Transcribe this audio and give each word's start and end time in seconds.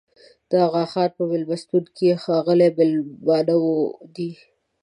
د 0.49 0.51
اغاخان 0.67 1.09
په 1.15 1.23
مېلمستون 1.29 1.83
کې 1.95 2.19
ښاغلي 2.23 2.69
مېلمانه 2.77 3.55
دي. 4.15 4.31